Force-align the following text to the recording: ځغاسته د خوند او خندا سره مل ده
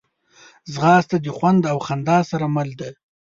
ځغاسته 0.73 1.15
د 1.21 1.27
خوند 1.37 1.61
او 1.71 1.77
خندا 1.87 2.17
سره 2.31 2.45
مل 2.55 2.69
ده 2.79 2.89